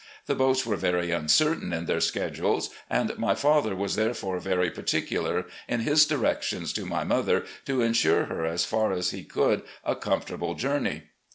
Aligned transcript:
The 0.25 0.33
boats 0.33 0.65
were 0.65 0.77
very 0.77 1.09
tmcertain 1.09 1.71
in 1.73 1.85
their 1.85 2.01
schedules, 2.01 2.71
and 2.89 3.15
my 3.19 3.35
father 3.35 3.75
was 3.75 3.95
therefore 3.95 4.39
very 4.39 4.71
particvilar 4.71 5.45
in 5.67 5.81
his 5.81 6.07
directions 6.07 6.73
to 6.73 6.87
my 6.87 7.03
mother, 7.03 7.45
to 7.67 7.83
insure 7.83 8.25
her 8.25 8.43
as 8.43 8.65
far 8.65 8.91
as 8.93 9.11
he 9.11 9.23
could 9.23 9.61
a 9.85 9.95
comfortable 9.95 10.55
journey. 10.55 11.03